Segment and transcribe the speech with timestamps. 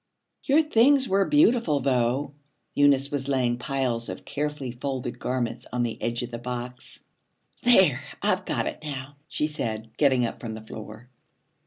[0.45, 2.33] 'Your things were beautiful, though.'
[2.73, 7.03] Eunice was laying piles of carefully folded garments on the edge of the box.
[7.61, 11.07] 'There, I've got it now,' she said, getting up from the floor.